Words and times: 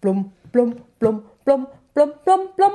Blum, 0.00 0.32
blum, 0.50 0.76
blum, 0.98 1.22
blum, 1.44 1.66
blum, 1.94 2.12
blum, 2.24 2.40
blum. 2.56 2.72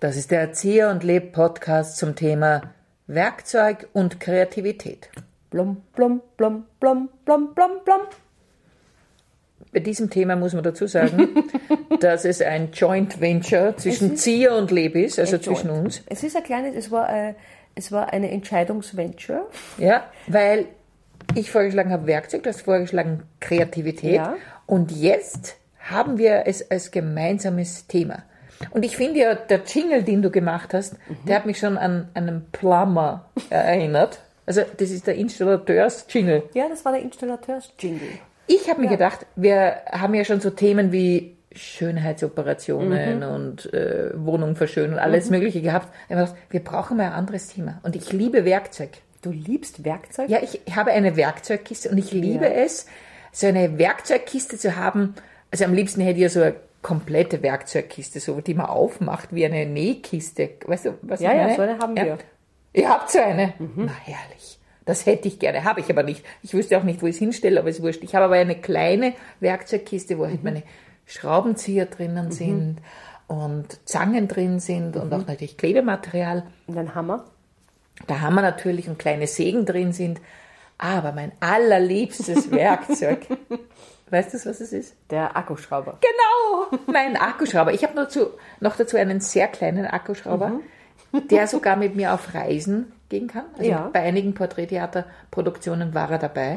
Das 0.00 0.16
ist 0.16 0.32
der 0.32 0.40
Erzieher 0.40 0.90
und 0.90 1.04
Leb 1.04 1.32
Podcast 1.32 1.96
zum 1.96 2.16
Thema 2.16 2.74
Werkzeug 3.06 3.86
und 3.92 4.18
Kreativität. 4.18 5.10
Blum, 5.50 5.82
blum, 5.94 6.20
blum, 6.36 6.64
blum, 6.80 7.08
blum, 7.24 7.54
blum, 7.54 7.70
blum. 7.84 8.00
Bei 9.72 9.78
diesem 9.78 10.10
Thema 10.10 10.34
muss 10.34 10.52
man 10.52 10.64
dazu 10.64 10.88
sagen, 10.88 11.28
dass 12.00 12.24
es 12.24 12.42
ein 12.42 12.72
Joint 12.72 13.20
Venture 13.20 13.76
zwischen 13.76 14.16
Zieher 14.16 14.56
und 14.56 14.72
Leb 14.72 14.96
ist, 14.96 15.20
also 15.20 15.38
zwischen 15.38 15.68
Joint. 15.68 15.84
uns. 15.84 16.02
Es 16.06 16.24
ist 16.24 16.36
ein 16.36 16.42
kleines, 16.42 16.74
es 16.74 16.90
war, 16.90 17.14
äh, 17.14 17.34
es 17.76 17.92
war 17.92 18.12
eine 18.12 18.28
Entscheidungsventure. 18.32 19.46
Ja, 19.78 20.10
weil 20.26 20.66
ich 21.36 21.52
vorgeschlagen 21.52 21.92
habe 21.92 22.08
Werkzeug, 22.08 22.42
du 22.42 22.48
hast 22.48 22.62
vorgeschlagen 22.62 23.22
Kreativität. 23.38 24.16
Ja. 24.16 24.36
Und 24.66 24.90
jetzt 24.90 25.59
haben 25.80 26.18
wir 26.18 26.44
es 26.46 26.70
als 26.70 26.90
gemeinsames 26.90 27.86
Thema. 27.86 28.22
Und 28.70 28.84
ich 28.84 28.96
finde 28.96 29.20
ja, 29.20 29.34
der 29.34 29.62
Jingle, 29.66 30.02
den 30.02 30.20
du 30.22 30.30
gemacht 30.30 30.74
hast, 30.74 30.96
der 31.26 31.36
hat 31.36 31.46
mich 31.46 31.58
schon 31.58 31.78
an 31.78 32.08
einen 32.14 32.46
Plumber 32.52 33.30
erinnert. 33.48 34.20
Also 34.44 34.62
das 34.76 34.90
ist 34.90 35.06
der 35.06 35.14
Installateurs-Jingle. 35.14 36.42
Ja, 36.54 36.68
das 36.68 36.84
war 36.84 36.92
der 36.92 37.02
Installateurs-Jingle. 37.02 38.08
Ich 38.46 38.68
habe 38.68 38.80
mir 38.80 38.88
gedacht, 38.88 39.24
wir 39.36 39.76
haben 39.90 40.12
ja 40.14 40.24
schon 40.24 40.40
so 40.40 40.50
Themen 40.50 40.92
wie 40.92 41.36
Schönheitsoperationen 41.52 43.22
und 43.22 43.72
äh, 43.72 44.10
Wohnung 44.14 44.56
verschönern 44.56 44.94
und 44.94 44.98
alles 44.98 45.30
Mögliche 45.30 45.62
gehabt. 45.62 45.88
Ich 46.04 46.08
gedacht, 46.16 46.34
wir 46.50 46.62
brauchen 46.62 46.96
mal 46.96 47.06
ein 47.06 47.12
anderes 47.12 47.48
Thema. 47.48 47.80
Und 47.82 47.96
ich 47.96 48.12
liebe 48.12 48.44
Werkzeug. 48.44 48.90
Du 49.22 49.30
liebst 49.30 49.84
Werkzeug? 49.84 50.28
Ja, 50.28 50.38
ich 50.42 50.60
habe 50.74 50.90
eine 50.92 51.16
Werkzeugkiste 51.16 51.90
und 51.90 51.98
ich 51.98 52.12
liebe 52.12 52.46
Ja. 52.46 52.52
es, 52.52 52.86
so 53.32 53.46
eine 53.46 53.78
Werkzeugkiste 53.78 54.58
zu 54.58 54.76
haben. 54.76 55.14
Also 55.50 55.64
am 55.64 55.74
liebsten 55.74 56.00
hätte 56.00 56.16
ich 56.18 56.22
ja 56.22 56.28
so 56.28 56.40
eine 56.42 56.54
komplette 56.82 57.42
Werkzeugkiste, 57.42 58.20
so 58.20 58.40
die 58.40 58.54
man 58.54 58.66
aufmacht 58.66 59.34
wie 59.34 59.44
eine 59.44 59.66
Nähkiste. 59.66 60.50
Weißt 60.64 60.86
du, 60.86 60.94
was 61.02 61.20
Ja, 61.20 61.30
ich 61.30 61.36
ja, 61.36 61.42
meine? 61.42 61.56
so 61.56 61.62
eine 61.62 61.78
haben 61.78 61.96
wir. 61.96 62.18
Ihr 62.72 62.88
habt 62.88 63.10
so 63.10 63.18
eine? 63.20 63.52
Mhm. 63.58 63.72
Na 63.86 63.92
herrlich. 64.04 64.58
Das 64.86 65.06
hätte 65.06 65.28
ich 65.28 65.38
gerne, 65.38 65.64
habe 65.64 65.80
ich 65.80 65.90
aber 65.90 66.02
nicht. 66.02 66.24
Ich 66.42 66.54
wüsste 66.54 66.78
auch 66.78 66.82
nicht, 66.84 67.02
wo 67.02 67.06
ich 67.06 67.14
es 67.16 67.18
hinstelle, 67.18 67.60
aber 67.60 67.68
ist 67.68 67.82
wurscht. 67.82 68.02
Ich 68.02 68.14
habe 68.14 68.24
aber 68.26 68.36
eine 68.36 68.56
kleine 68.56 69.12
Werkzeugkiste, 69.40 70.18
wo 70.18 70.24
Mhm. 70.24 70.28
halt 70.30 70.44
meine 70.44 70.62
Schraubenzieher 71.06 71.86
drinnen 71.86 72.30
sind 72.32 72.76
und 73.26 73.66
Zangen 73.88 74.26
drin 74.28 74.58
sind 74.60 74.94
Mhm. 74.94 75.02
und 75.02 75.12
auch 75.12 75.26
natürlich 75.26 75.56
Klebematerial. 75.56 76.44
Und 76.66 76.78
ein 76.78 76.94
Hammer? 76.94 77.24
Da 78.06 78.20
haben 78.20 78.34
wir 78.34 78.42
natürlich 78.42 78.88
und 78.88 78.98
kleine 78.98 79.26
Sägen 79.26 79.66
drin 79.66 79.92
sind. 79.92 80.20
Aber 80.78 81.12
mein 81.12 81.32
allerliebstes 81.40 82.50
Werkzeug, 82.50 83.26
weißt 84.10 84.34
du, 84.34 84.38
was 84.38 84.60
es 84.60 84.72
ist? 84.72 84.94
Der 85.10 85.36
Akkuschrauber. 85.36 85.98
Genau, 86.00 86.80
mein 86.86 87.16
Akkuschrauber. 87.16 87.72
Ich 87.72 87.82
habe 87.84 87.94
noch 87.94 88.04
dazu, 88.04 88.26
noch 88.60 88.76
dazu 88.76 88.96
einen 88.96 89.20
sehr 89.20 89.48
kleinen 89.48 89.86
Akkuschrauber, 89.86 90.60
der 91.30 91.46
sogar 91.46 91.76
mit 91.76 91.96
mir 91.96 92.12
auf 92.14 92.34
Reisen 92.34 92.92
gehen 93.08 93.26
kann. 93.28 93.44
Also 93.58 93.70
Ja. 93.70 93.90
bei 93.92 94.00
einigen 94.02 94.34
Porträttheaterproduktionen 94.34 95.94
war 95.94 96.10
er 96.10 96.18
dabei. 96.18 96.56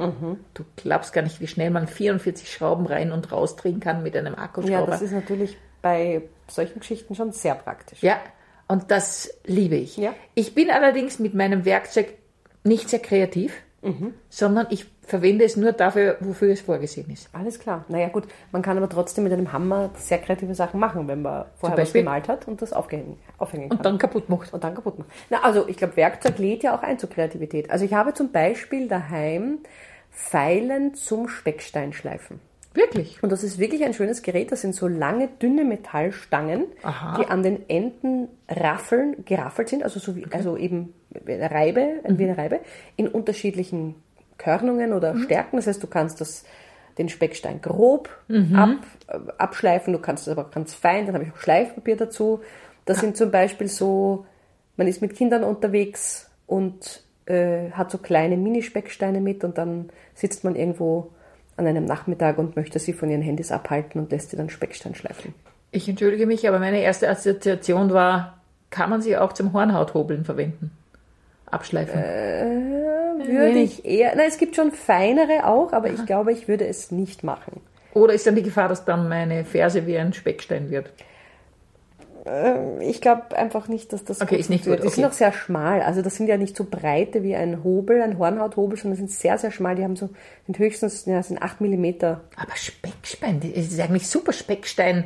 Du 0.54 0.64
glaubst 0.76 1.14
gar 1.14 1.22
nicht, 1.22 1.40
wie 1.42 1.48
schnell 1.48 1.70
man 1.72 1.88
44 1.88 2.52
Schrauben 2.52 2.86
rein 2.86 3.12
und 3.12 3.32
rausdrehen 3.32 3.80
kann 3.80 4.04
mit 4.04 4.16
einem 4.16 4.34
Ja, 4.36 4.40
Akkuschrauber. 4.40 4.92
das 4.92 5.02
ist 5.02 5.12
natürlich 5.14 5.58
bei 5.82 6.24
solchen 6.48 6.80
Geschichten 6.80 7.16
schon 7.16 7.32
sehr 7.32 7.56
praktisch. 7.56 8.02
Ja, 8.02 8.18
und 8.68 8.92
das 8.92 9.34
liebe 9.46 9.76
ich. 9.76 9.98
Ja. 9.98 10.14
Ich 10.36 10.56
bin 10.56 10.70
allerdings 10.72 11.20
mit 11.20 11.34
meinem 11.34 11.66
Werkzeug 11.66 12.14
nicht 12.64 12.90
sehr 12.90 13.00
kreativ, 13.00 13.54
Mhm. 13.82 14.14
sondern 14.30 14.68
ich 14.70 14.86
verwende 15.06 15.46
es 15.46 15.58
nur 15.58 15.72
dafür, 15.74 16.18
wofür 16.20 16.52
es 16.52 16.62
vorgesehen 16.62 17.10
ist. 17.10 17.30
Alles 17.34 17.60
klar. 17.60 17.86
Naja 17.88 18.10
gut, 18.10 18.24
man 18.52 18.62
kann 18.62 18.78
aber 18.78 18.90
trotzdem 18.90 19.26
mit 19.26 19.34
einem 19.34 19.52
Hammer 19.52 19.92
sehr 19.98 20.18
kreative 20.20 20.56
Sachen 20.56 20.80
machen, 20.80 21.08
wenn 21.08 21.22
man 21.22 21.46
vorher 21.56 21.78
was 21.78 21.94
gemalt 21.94 22.28
hat 22.28 22.48
und 22.48 22.62
das 22.62 22.74
aufgehängen, 22.74 23.18
aufhängen 23.38 23.70
kann. 23.70 23.78
Und 23.78 23.86
dann 23.86 23.98
kaputt 23.98 24.30
macht. 24.30 24.54
und 24.54 24.64
dann 24.64 24.76
kaputt 24.76 25.00
macht. 25.00 25.10
Na, 25.30 25.42
also 25.44 25.68
ich 25.68 25.78
glaube, 25.78 25.98
Werkzeug 25.98 26.38
lädt 26.40 26.64
ja 26.64 26.76
auch 26.76 26.84
ein 26.84 27.00
zur 27.00 27.10
Kreativität. 27.10 27.70
Also 27.70 27.86
ich 27.86 27.94
habe 27.94 28.14
zum 28.14 28.32
Beispiel 28.32 28.88
daheim 28.88 29.60
Pfeilen 30.12 30.94
zum 30.94 31.28
Specksteinschleifen. 31.28 32.40
Wirklich. 32.74 33.22
Und 33.22 33.32
das 33.32 33.44
ist 33.44 33.60
wirklich 33.60 33.84
ein 33.84 33.94
schönes 33.94 34.24
Gerät. 34.24 34.52
Das 34.52 34.62
sind 34.62 34.74
so 34.74 34.88
lange, 34.88 35.28
dünne 35.28 35.64
Metallstangen, 35.64 36.66
Aha. 36.82 37.20
die 37.20 37.28
an 37.28 37.44
den 37.44 37.70
Enden 37.70 38.30
raffeln, 38.50 39.26
geraffelt 39.26 39.70
sind, 39.70 39.84
also 39.84 40.00
so 40.00 40.16
wie, 40.16 40.26
also 40.32 40.58
eben 40.58 40.94
wie 41.10 41.34
eine 41.34 41.52
Reibe, 41.52 42.02
wie 42.08 42.24
eine 42.24 42.38
Reibe, 42.38 42.62
in 42.96 43.08
unterschiedlichen 43.08 43.96
Körnungen 44.38 44.94
oder 44.94 45.18
Stärken. 45.18 45.58
Das 45.58 45.68
heißt, 45.68 45.82
du 45.82 45.88
kannst 45.88 46.22
das, 46.22 46.44
den 46.98 47.10
Speckstein 47.10 47.62
grob 47.62 48.10
ab, 48.56 48.78
äh, 49.08 49.20
abschleifen, 49.38 49.94
du 49.94 50.00
kannst 50.00 50.28
es 50.28 50.32
aber 50.32 50.50
ganz 50.50 50.74
fein, 50.74 51.06
dann 51.06 51.16
habe 51.16 51.26
ich 51.26 51.32
auch 51.32 51.38
Schleifpapier 51.38 51.98
dazu. 51.98 52.42
Das 52.86 53.00
sind 53.00 53.18
zum 53.18 53.32
Beispiel 53.32 53.68
so, 53.68 54.26
man 54.78 54.88
ist 54.88 55.02
mit 55.02 55.16
Kindern 55.16 55.44
unterwegs 55.44 56.30
und 56.48 57.04
äh, 57.26 57.72
hat 57.72 57.92
so 57.92 57.98
kleine 57.98 58.38
Mini-Specksteine 58.38 59.22
mit 59.22 59.44
und 59.44 59.58
dann 59.58 59.90
sitzt 60.14 60.44
man 60.44 60.56
irgendwo 60.56 61.12
an 61.56 61.68
einem 61.68 61.86
Nachmittag 61.86 62.38
und 62.38 62.56
möchte 62.56 62.80
sie 62.80 62.94
von 62.94 63.10
ihren 63.10 63.22
Handys 63.22 63.52
abhalten 63.52 64.02
und 64.02 64.12
lässt 64.12 64.32
sie 64.32 64.38
dann 64.38 64.50
Speckstein 64.50 64.96
schleifen. 64.96 65.34
Ich 65.72 65.88
entschuldige 65.88 66.26
mich, 66.26 66.48
aber 66.48 66.60
meine 66.60 66.82
erste 66.82 67.10
Assoziation 67.10 67.94
war, 67.94 68.42
kann 68.70 68.90
man 68.90 69.02
sie 69.02 69.18
auch 69.18 69.34
zum 69.34 69.54
Hornhauthobeln 69.54 70.26
verwenden? 70.26 70.72
Abschleifen. 71.46 72.00
Würde 73.28 73.60
ich 73.60 73.86
eher, 73.86 74.16
nein, 74.16 74.28
es 74.28 74.38
gibt 74.38 74.56
schon 74.56 74.72
feinere 74.72 75.46
auch, 75.46 75.74
aber 75.74 75.90
ich 75.90 76.06
glaube, 76.06 76.32
ich 76.32 76.48
würde 76.48 76.66
es 76.68 76.92
nicht 76.92 77.24
machen. 77.24 77.62
Oder 77.94 78.14
ist 78.14 78.26
dann 78.26 78.36
die 78.36 78.44
Gefahr, 78.44 78.70
dass 78.70 78.86
dann 78.86 79.08
meine 79.08 79.46
Ferse 79.46 79.86
wie 79.86 79.98
ein 79.98 80.14
Speckstein 80.14 80.70
wird? 80.72 80.92
Ich 82.80 83.02
glaube 83.02 83.36
einfach 83.36 83.68
nicht, 83.68 83.92
dass 83.92 84.06
das 84.06 84.22
Okay, 84.22 84.38
ist 84.38 84.50
nicht 84.50 84.64
funktioniert. 84.64 84.82
gut, 84.84 84.92
Die 84.92 84.96
sind 84.96 85.04
okay. 85.04 85.14
auch 85.14 85.18
sehr 85.18 85.34
schmal. 85.34 85.82
Also 85.82 86.02
das 86.02 86.16
sind 86.16 86.28
ja 86.28 86.38
nicht 86.38 86.56
so 86.56 86.64
breite 86.64 87.22
wie 87.22 87.36
ein 87.36 87.66
Hobel, 87.66 88.02
ein 88.02 88.18
Hornhauthobel, 88.18 88.78
sondern 88.78 88.98
sind 88.98 89.12
sehr, 89.12 89.38
sehr 89.38 89.52
schmal. 89.52 89.76
Die 89.76 89.84
haben 89.84 89.98
so, 89.98 90.10
sind 90.46 90.58
höchstens, 90.58 91.06
ja, 91.06 91.22
sind 91.22 91.42
8 91.42 91.60
Millimeter. 91.60 92.22
Aber 92.38 92.56
Speckstein, 92.56 93.42
das 93.42 93.52
ist 93.74 93.80
eigentlich 93.82 94.08
super 94.08 94.32
Speckstein. 94.32 95.04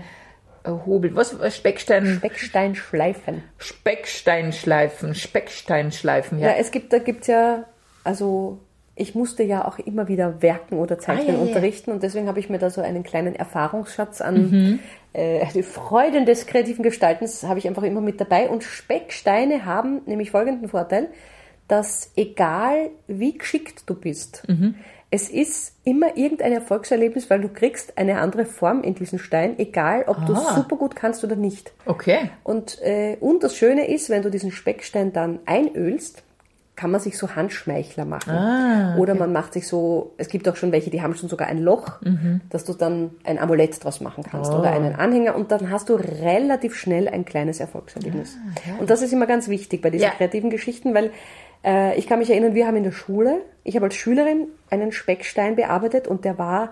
äh, 0.63 0.69
Hobel, 0.69 1.16
was, 1.16 1.35
Speckstein, 1.55 2.05
Specksteinschleifen. 2.05 3.41
Specksteinschleifen, 3.57 5.16
Specksteinschleifen, 5.16 6.38
Ja, 6.38 6.49
ja. 6.49 6.53
es 6.59 6.69
gibt, 6.69 6.94
da 6.94 6.99
gibt's 6.99 7.25
ja, 7.25 7.66
also 8.07 8.57
ich 8.95 9.13
musste 9.13 9.44
ja 9.44 9.63
auch 9.68 9.78
immer 9.78 10.07
wieder 10.07 10.41
werken 10.41 10.79
oder 10.79 10.97
zeichnen 10.97 11.35
Ah, 11.35 11.40
ja, 11.40 11.44
ja. 11.44 11.47
unterrichten 11.47 11.91
und 11.91 12.01
deswegen 12.01 12.28
habe 12.28 12.40
ich 12.40 12.50
mir 12.50 12.57
da 12.57 12.72
so 12.72 12.81
einen 12.81 13.03
kleinen 13.03 13.35
Erfahrungsschatz 13.35 14.22
an 14.22 14.50
Mhm. 14.50 14.79
äh, 15.13 15.45
die 15.53 15.62
Freuden 15.62 16.25
des 16.25 16.47
kreativen 16.47 16.81
Gestaltens 16.84 17.44
habe 17.44 17.59
ich 17.59 17.67
einfach 17.67 17.84
immer 17.84 18.01
mit 18.01 18.19
dabei 18.19 18.50
und 18.50 18.63
Specksteine 18.63 19.66
haben 19.66 20.01
nämlich 20.07 20.31
folgenden 20.31 20.69
Vorteil, 20.69 21.09
dass 21.67 22.12
egal 22.16 22.90
wie 23.07 23.38
geschickt 23.38 23.84
du 23.85 23.94
bist, 23.94 24.44
Mhm. 24.47 24.73
es 25.12 25.29
ist 25.29 25.73
immer 25.84 26.17
irgendein 26.17 26.53
Erfolgserlebnis, 26.53 27.29
weil 27.29 27.41
du 27.41 27.50
kriegst 27.50 27.97
eine 28.00 28.19
andere 28.19 28.46
Form 28.46 28.81
in 28.84 28.96
diesen 28.96 29.19
Stein, 29.19 29.59
egal 29.59 30.06
ob 30.07 30.25
du 30.25 30.34
Ah. 30.34 30.56
super 30.56 30.75
gut 30.78 30.96
kannst 30.96 31.23
oder 31.23 31.35
nicht. 31.35 31.72
Okay. 31.85 32.31
Und, 32.44 32.81
äh, 32.81 33.17
und 33.19 33.44
das 33.44 33.56
Schöne 33.56 33.88
ist, 33.94 34.09
wenn 34.09 34.22
du 34.23 34.31
diesen 34.31 34.51
Speckstein 34.51 35.13
dann 35.13 35.40
einölst, 35.46 36.23
kann 36.77 36.91
man 36.91 37.01
sich 37.01 37.17
so 37.17 37.35
Handschmeichler 37.35 38.05
machen. 38.05 38.31
Ah, 38.33 38.95
Oder 38.97 39.13
man 39.15 39.33
macht 39.33 39.51
sich 39.53 39.67
so, 39.67 40.13
es 40.17 40.29
gibt 40.29 40.47
auch 40.47 40.55
schon 40.55 40.71
welche, 40.71 40.89
die 40.89 41.01
haben 41.01 41.13
schon 41.15 41.27
sogar 41.27 41.47
ein 41.49 41.57
Loch, 41.61 41.99
Mhm. 42.01 42.39
dass 42.49 42.63
du 42.63 42.73
dann 42.73 43.11
ein 43.25 43.38
Amulett 43.39 43.83
draus 43.83 43.99
machen 43.99 44.23
kannst 44.23 44.51
Oh. 44.53 44.59
oder 44.59 44.71
einen 44.71 44.95
Anhänger 44.95 45.35
und 45.35 45.51
dann 45.51 45.69
hast 45.69 45.89
du 45.89 45.95
relativ 45.95 46.75
schnell 46.75 47.09
ein 47.09 47.25
kleines 47.25 47.59
Erfolgserlebnis. 47.59 48.37
und 48.79 48.89
das 48.89 49.01
ist 49.01 49.11
immer 49.11 49.25
ganz 49.25 49.49
wichtig 49.49 49.81
bei 49.81 49.89
diesen 49.89 50.05
Ah, 50.05 50.09
Ja. 50.11 50.16
kreativen 50.16 50.49
Geschichten, 50.49 50.93
weil 50.93 51.11
äh, 51.66 51.97
ich 51.97 52.07
kann 52.07 52.19
mich 52.19 52.29
erinnern, 52.29 52.53
wir 52.53 52.67
haben 52.67 52.77
in 52.77 52.83
der 52.83 52.91
Schule, 52.91 53.41
ich 53.63 53.75
habe 53.75 53.85
als 53.87 53.95
Schülerin 53.95 54.47
einen 54.69 54.91
Speckstein 54.93 55.55
bearbeitet 55.57 56.07
und 56.07 56.23
der 56.23 56.37
war 56.37 56.71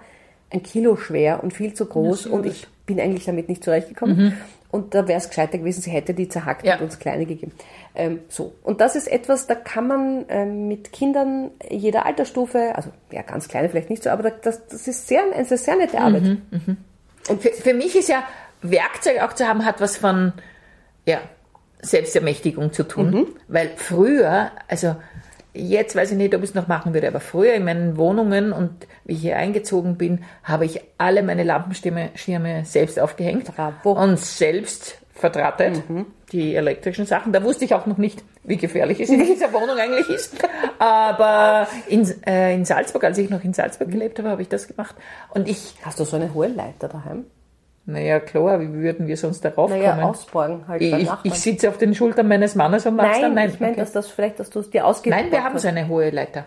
ein 0.53 0.61
Kilo 0.61 0.95
schwer 0.95 1.43
und 1.43 1.51
viel 1.53 1.73
zu 1.73 1.87
groß 1.87 2.27
und 2.27 2.45
ich 2.45 2.67
bin 2.85 2.99
eigentlich 2.99 3.25
damit 3.25 3.49
nicht 3.49 3.63
zurechtgekommen. 3.63 4.37
Und 4.71 4.93
da 4.93 5.07
wäre 5.07 5.17
es 5.19 5.29
gescheiter 5.29 5.57
gewesen, 5.57 5.81
sie 5.81 5.89
hätte 5.91 6.13
die 6.13 6.27
zerhackt 6.27 6.63
Mhm. 6.63 6.67
Ja. 6.67 6.75
und 6.75 6.81
uns 6.83 6.99
kleine 6.99 7.25
gegeben. 7.25 7.53
Ähm, 7.95 8.19
so. 8.27 8.53
Und 8.61 8.81
das 8.81 8.95
ist 8.95 9.07
etwas, 9.07 9.47
da 9.47 9.55
kann 9.55 9.87
man 9.87 10.25
ähm, 10.27 10.67
mit 10.67 10.91
Kindern 10.91 11.51
jeder 11.69 12.05
Altersstufe, 12.05 12.75
also 12.75 12.89
ja, 13.11 13.21
ganz 13.21 13.47
kleine 13.47 13.69
vielleicht 13.69 13.89
nicht 13.89 14.03
so, 14.03 14.09
aber 14.09 14.23
da- 14.23 14.35
das, 14.41 14.67
das 14.67 14.87
ist 14.87 15.07
sehr, 15.07 15.23
eine 15.33 15.45
sehr 15.45 15.75
nette 15.77 15.97
Arbeit. 15.99 16.23
Und 17.29 17.41
für, 17.41 17.49
für 17.49 17.73
mich 17.73 17.95
ist 17.95 18.09
ja 18.09 18.23
Werkzeug 18.61 19.21
auch 19.21 19.33
zu 19.33 19.47
haben, 19.47 19.63
hat 19.65 19.79
was 19.79 19.95
von 19.97 20.33
ja, 21.05 21.19
Selbstermächtigung 21.81 22.73
zu 22.73 22.83
tun. 22.83 23.11
Mhm. 23.11 23.27
Weil 23.47 23.69
früher, 23.77 24.51
also 24.67 24.95
jetzt 25.55 25.95
weiß 25.95 26.11
ich 26.11 26.17
nicht, 26.17 26.35
ob 26.35 26.43
ich 26.43 26.49
es 26.49 26.55
noch 26.55 26.67
machen 26.67 26.93
würde, 26.93 27.07
aber 27.07 27.19
früher 27.19 27.53
in 27.53 27.65
meinen 27.65 27.97
Wohnungen 27.97 28.51
und 28.51 28.87
wie 29.05 29.13
ich 29.13 29.21
hier 29.21 29.37
eingezogen 29.37 29.97
bin, 29.97 30.23
habe 30.43 30.65
ich 30.65 30.81
alle 30.97 31.23
meine 31.23 31.43
Lampenschirme 31.43 32.09
Schirme 32.15 32.65
selbst 32.65 32.99
aufgehängt 32.99 33.55
Bravo. 33.55 33.93
und 33.93 34.19
selbst 34.19 34.97
verdrahtet, 35.13 35.81
die 36.31 36.55
elektrischen 36.55 37.05
Sachen. 37.05 37.31
Da 37.31 37.41
wusste 37.43 37.65
ich 37.65 37.73
auch 37.73 37.85
noch 37.85 37.97
nicht, 37.97 38.23
wie 38.43 38.57
gefährlich 38.57 38.99
es 38.99 39.09
in 39.09 39.23
dieser 39.23 39.51
Wohnung 39.53 39.77
eigentlich 39.77 40.09
ist. 40.09 40.35
Aber 40.77 41.67
in, 41.87 42.05
äh, 42.25 42.53
in 42.53 42.65
Salzburg, 42.65 43.03
als 43.05 43.17
ich 43.17 43.29
noch 43.29 43.43
in 43.43 43.53
Salzburg 43.53 43.89
gelebt 43.89 44.19
habe, 44.19 44.29
habe 44.29 44.41
ich 44.41 44.49
das 44.49 44.67
gemacht. 44.67 44.95
Und 45.29 45.47
ich 45.47 45.75
Hast 45.83 45.99
du 45.99 46.03
so 46.03 46.17
eine 46.17 46.33
hohe 46.33 46.47
Leiter 46.47 46.89
daheim? 46.89 47.25
Naja, 47.87 48.19
klar, 48.19 48.59
wie 48.59 48.73
würden 48.73 49.05
wir 49.05 49.15
sonst 49.15 49.45
darauf 49.45 49.69
Naja, 49.69 49.91
kommen? 49.91 50.03
ausborgen 50.03 50.67
halt 50.67 50.81
ich, 50.81 51.07
ich, 51.23 51.33
sitze 51.35 51.69
auf 51.69 51.77
den 51.77 51.93
Schultern 51.93 52.27
meines 52.27 52.55
Mannes 52.55 52.85
und 52.87 52.95
mach's 52.95 53.19
Nein, 53.19 53.35
dann. 53.35 53.49
ich 53.49 53.59
meine, 53.59 53.73
okay. 53.73 53.81
dass 53.81 53.91
das 53.91 54.07
vielleicht, 54.07 54.39
dass 54.39 54.49
du 54.49 54.59
es 54.59 54.71
dir 54.71 54.87
ausgibst. 54.87 55.17
Nein, 55.19 55.31
wir 55.31 55.43
haben 55.43 55.57
so 55.59 55.67
eine 55.67 55.87
hohe 55.87 56.09
Leiter. 56.09 56.45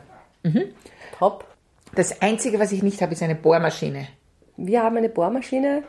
Top. 1.16 1.44
Das 1.94 2.20
Einzige, 2.22 2.58
was 2.58 2.72
ich 2.72 2.82
nicht 2.82 3.00
habe, 3.02 3.12
ist 3.12 3.22
eine 3.22 3.34
Bohrmaschine. 3.36 4.08
Wir 4.56 4.82
haben 4.82 4.96
eine 4.96 5.08
Bohrmaschine. 5.08 5.84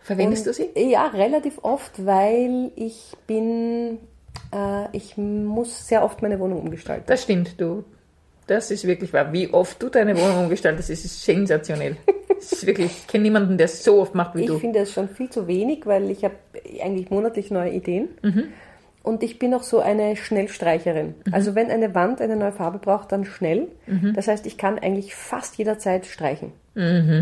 Verwendest 0.00 0.46
Und- 0.46 0.58
du 0.58 0.64
sie? 0.74 0.90
Ja, 0.90 1.06
relativ 1.08 1.58
oft, 1.62 2.04
weil 2.04 2.72
ich 2.76 3.12
bin, 3.26 3.98
äh, 4.54 4.94
ich 4.96 5.16
muss 5.16 5.86
sehr 5.86 6.02
oft 6.04 6.22
meine 6.22 6.38
Wohnung 6.40 6.60
umgestalten. 6.60 7.04
Das 7.06 7.22
stimmt, 7.22 7.60
du. 7.60 7.84
Das 8.46 8.70
ist 8.70 8.86
wirklich 8.86 9.12
wahr. 9.12 9.32
Wie 9.32 9.50
oft 9.52 9.82
du 9.82 9.88
deine 9.88 10.18
Wohnung 10.18 10.44
umgestaltest, 10.44 10.90
das 10.90 11.04
ist 11.04 11.22
sensationell. 11.24 11.96
Das 12.50 12.60
ist 12.60 12.66
wirklich, 12.66 12.86
ich 12.98 13.06
kenne 13.06 13.22
niemanden, 13.22 13.56
der 13.58 13.66
es 13.66 13.82
so 13.84 14.00
oft 14.00 14.14
macht 14.14 14.34
wie 14.36 14.42
Ich 14.42 14.46
du. 14.46 14.58
finde 14.58 14.80
es 14.80 14.92
schon 14.92 15.08
viel 15.08 15.30
zu 15.30 15.46
wenig, 15.46 15.86
weil 15.86 16.10
ich 16.10 16.24
habe 16.24 16.34
eigentlich 16.82 17.10
monatlich 17.10 17.50
neue 17.50 17.70
Ideen. 17.72 18.08
Mhm. 18.22 18.44
Und 19.02 19.22
ich 19.22 19.38
bin 19.38 19.52
auch 19.52 19.62
so 19.62 19.80
eine 19.80 20.16
Schnellstreicherin. 20.16 21.14
Mhm. 21.26 21.34
Also 21.34 21.54
wenn 21.54 21.70
eine 21.70 21.94
Wand 21.94 22.20
eine 22.22 22.36
neue 22.36 22.52
Farbe 22.52 22.78
braucht, 22.78 23.12
dann 23.12 23.24
schnell. 23.26 23.68
Das 24.14 24.28
heißt, 24.28 24.46
ich 24.46 24.56
kann 24.56 24.78
eigentlich 24.78 25.14
fast 25.14 25.56
jederzeit 25.58 26.06
streichen. 26.06 26.52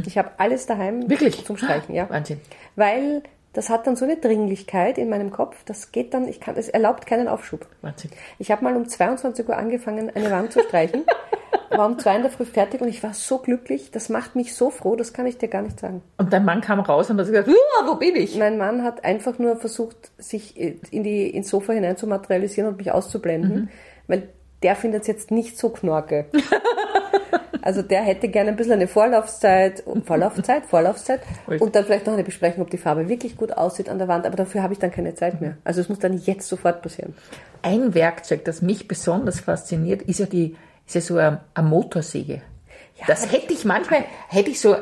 Ich 0.06 0.16
habe 0.16 0.30
alles 0.38 0.66
daheim 0.66 1.00
Mhm. 1.00 1.10
Wirklich? 1.10 1.44
zum 1.44 1.56
Streichen, 1.56 1.94
ja. 1.94 2.08
Wahnsinn. 2.08 2.40
Weil 2.76 3.22
das 3.52 3.68
hat 3.68 3.86
dann 3.86 3.96
so 3.96 4.04
eine 4.06 4.16
Dringlichkeit 4.16 4.96
in 4.96 5.10
meinem 5.10 5.30
Kopf, 5.30 5.56
das 5.66 5.92
geht 5.92 6.14
dann, 6.14 6.26
ich 6.26 6.40
kann, 6.40 6.56
es 6.56 6.68
erlaubt 6.70 7.04
keinen 7.04 7.28
Aufschub. 7.28 7.66
Wahnsinn. 7.82 8.10
Ich 8.38 8.50
habe 8.50 8.64
mal 8.64 8.74
um 8.76 8.88
22 8.88 9.46
Uhr 9.46 9.56
angefangen, 9.58 10.08
eine 10.14 10.30
Wand 10.30 10.52
zu 10.52 10.60
streichen, 10.62 11.02
war 11.76 11.86
um 11.86 11.98
zwei 11.98 12.16
in 12.16 12.22
der 12.22 12.30
Früh 12.30 12.44
fertig 12.44 12.80
und 12.80 12.88
ich 12.88 13.02
war 13.02 13.14
so 13.14 13.38
glücklich, 13.38 13.90
das 13.90 14.08
macht 14.08 14.36
mich 14.36 14.54
so 14.54 14.70
froh, 14.70 14.96
das 14.96 15.12
kann 15.12 15.26
ich 15.26 15.38
dir 15.38 15.48
gar 15.48 15.62
nicht 15.62 15.80
sagen. 15.80 16.02
Und 16.18 16.32
dein 16.32 16.44
Mann 16.44 16.60
kam 16.60 16.80
raus 16.80 17.10
und 17.10 17.18
hat 17.18 17.26
gesagt, 17.26 17.48
"Uah, 17.48 17.86
wo 17.86 17.96
bin 17.96 18.16
ich? 18.16 18.36
Mein 18.36 18.58
Mann 18.58 18.84
hat 18.84 19.04
einfach 19.04 19.38
nur 19.38 19.56
versucht, 19.56 20.10
sich 20.18 20.58
in 20.58 21.02
die, 21.02 21.30
ins 21.30 21.48
Sofa 21.48 21.72
hinein 21.72 21.96
zu 21.96 22.06
materialisieren 22.06 22.68
und 22.68 22.78
mich 22.78 22.92
auszublenden, 22.92 23.70
weil 24.06 24.28
der 24.62 24.76
findet 24.76 25.02
es 25.02 25.08
jetzt 25.08 25.30
nicht 25.30 25.58
so 25.58 25.70
knorke. 25.70 26.26
Also 27.64 27.80
der 27.80 28.02
hätte 28.02 28.28
gerne 28.28 28.50
ein 28.50 28.56
bisschen 28.56 28.72
eine 28.72 28.88
Vorlaufzeit, 28.88 29.84
Vorlaufzeit, 30.04 30.66
Vorlaufzeit 30.66 31.20
und 31.46 31.76
dann 31.76 31.84
vielleicht 31.84 32.06
noch 32.06 32.12
eine 32.12 32.24
Besprechung, 32.24 32.62
ob 32.62 32.70
die 32.70 32.76
Farbe 32.76 33.08
wirklich 33.08 33.36
gut 33.36 33.52
aussieht 33.52 33.88
an 33.88 33.98
der 33.98 34.08
Wand, 34.08 34.26
aber 34.26 34.34
dafür 34.34 34.64
habe 34.64 34.72
ich 34.72 34.80
dann 34.80 34.90
keine 34.90 35.14
Zeit 35.14 35.40
mehr. 35.40 35.56
Also 35.62 35.80
es 35.80 35.88
muss 35.88 36.00
dann 36.00 36.18
jetzt 36.18 36.48
sofort 36.48 36.82
passieren. 36.82 37.14
Ein 37.62 37.94
Werkzeug, 37.94 38.44
das 38.44 38.62
mich 38.62 38.88
besonders 38.88 39.38
fasziniert, 39.38 40.02
ist 40.02 40.18
ja 40.18 40.26
die, 40.26 40.56
ist 40.86 40.94
ja 40.94 41.00
so 41.00 41.16
eine, 41.16 41.40
eine 41.54 41.68
Motorsäge. 41.68 42.42
das 43.06 43.32
hätte 43.32 43.52
ich 43.52 43.64
manchmal, 43.64 44.04
hätte 44.28 44.50
ich 44.50 44.60
so 44.60 44.74
äh, 44.74 44.80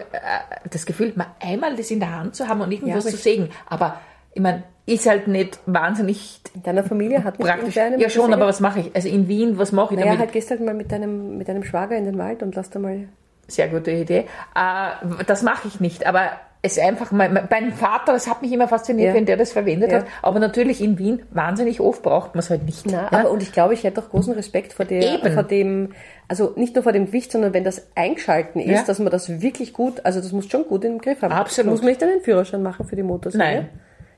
das 0.71 0.87
Gefühl, 0.87 1.13
mal 1.17 1.29
einmal 1.41 1.77
das 1.77 1.91
in 1.91 2.01
der 2.01 2.15
Hand 2.17 2.35
zu 2.37 2.49
haben 2.49 2.61
und 2.61 2.73
irgendwas 2.73 3.07
aber 3.07 3.15
zu 3.15 3.17
sägen. 3.17 3.51
Aber 3.67 4.01
ich 4.33 4.43
meine, 4.43 4.65
ist 4.87 5.07
halt 5.07 5.29
nicht 5.29 5.61
wahnsinnig 5.67 6.41
In 6.55 6.63
deiner 6.63 6.83
Familie 6.85 7.23
hat 7.23 7.39
praktisch. 7.39 7.77
Ja 7.77 8.11
schon, 8.11 8.33
aber 8.33 8.47
was 8.47 8.61
mache 8.61 8.81
ich? 8.81 8.95
Also 8.95 9.09
in 9.09 9.29
Wien, 9.29 9.59
was 9.59 9.73
mache 9.73 9.95
ich 9.95 10.01
Naja, 10.01 10.13
damit? 10.13 10.21
halt 10.21 10.33
gehst 10.33 10.51
halt 10.51 10.61
mal 10.61 10.75
mit 10.75 10.91
deinem, 10.91 11.39
mit 11.39 11.49
deinem 11.49 11.63
Schwager 11.65 11.97
in 11.97 12.05
den 12.05 12.19
Wald 12.19 12.43
und 12.43 12.55
lass 12.55 12.71
da 12.71 12.79
mal. 12.79 13.09
Sehr 13.47 13.69
gute 13.69 13.91
Idee. 13.91 14.27
Äh, 14.55 15.25
das 15.27 15.43
mache 15.43 15.69
ich 15.69 15.81
nicht, 15.81 16.07
aber 16.07 16.31
es 16.63 16.77
ist 16.77 16.83
einfach, 16.83 17.11
mein, 17.11 17.47
mein 17.51 17.73
Vater, 17.73 18.13
das 18.13 18.29
hat 18.29 18.43
mich 18.43 18.53
immer 18.53 18.69
fasziniert, 18.69 19.09
Ja. 19.09 19.15
wenn 19.15 19.25
der 19.25 19.39
das 19.39 19.53
verwendet 19.53 19.93
Ja. 19.93 19.99
hat. 20.01 20.07
Aber 20.21 20.39
natürlich 20.41 20.83
in 20.83 20.99
Wien 20.99 21.23
wahnsinnig 21.31 21.81
oft 21.81 22.03
braucht 22.03 22.35
man 22.35 22.41
es 22.41 22.51
halt 22.51 22.65
nicht. 22.65 22.85
Na, 22.87 23.09
ja? 23.11 23.13
aber 23.13 23.31
und 23.31 23.43
ich 23.43 23.53
glaube, 23.53 23.73
ich 23.73 23.83
hätte 23.85 24.01
auch 24.03 24.11
großen 24.11 24.35
Respekt 24.35 24.75
vor, 24.75 24.85
der, 24.85 25.15
Eben. 25.15 25.33
vor 25.33 25.43
dem, 25.43 25.93
also 26.29 26.53
nicht 26.57 26.75
nur 26.75 26.83
vor 26.83 26.93
dem 26.93 27.07
Gewicht, 27.07 27.33
sondern 27.33 27.55
wenn 27.55 27.65
das 27.65 27.87
eingeschalten 27.95 28.61
ist, 28.61 28.87
dass 28.91 28.99
man 28.99 29.11
das 29.11 29.41
wirklich 29.41 29.73
gut, 29.73 30.05
also 30.05 30.21
das 30.21 30.33
muss 30.33 30.51
schon 30.51 30.65
gut 30.67 30.85
im 30.85 30.99
Griff 30.99 31.23
haben. 31.23 31.33
Absolut. 31.33 31.71
Muss 31.71 31.81
man 31.81 31.91
nicht 31.91 32.03
einen 32.03 32.21
Führerschein 32.21 32.63
machen 32.63 32.87
für 32.87 32.97
die 32.97 33.03
Motorsäge? 33.05 33.43
Nein. 33.43 33.69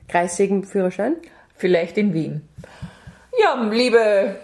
Kreissägenführerschein? 0.09 1.15
Vielleicht 1.55 1.97
in 1.97 2.13
Wien. 2.13 2.41
Ja, 3.41 3.61
liebe 3.71 4.35